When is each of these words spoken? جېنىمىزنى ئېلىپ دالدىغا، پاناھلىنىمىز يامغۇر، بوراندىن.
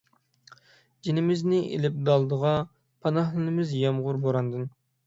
جېنىمىزنى 1.07 1.59
ئېلىپ 1.75 2.01
دالدىغا، 2.09 2.57
پاناھلىنىمىز 3.05 3.79
يامغۇر، 3.87 4.25
بوراندىن. 4.27 4.69